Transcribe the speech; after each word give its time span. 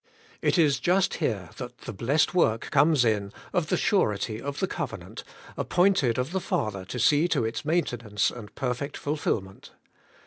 'It 0.51 0.57
is 0.57 0.79
just 0.79 1.13
here 1.21 1.51
that 1.57 1.81
the 1.81 1.93
blessed 1.93 2.33
work 2.33 2.71
comes 2.71 3.05
in 3.05 3.31
of 3.53 3.67
the 3.67 3.77
surety 3.77 4.41
of 4.41 4.59
the 4.59 4.65
covenant, 4.65 5.23
appointed 5.55 6.17
of 6.17 6.31
the 6.31 6.41
Father 6.41 6.85
to 6.85 6.97
see 6.97 7.27
to 7.27 7.45
its 7.45 7.63
maintenance 7.63 8.31
and 8.31 8.55
perfect 8.55 8.97
fulfilment. 8.97 9.73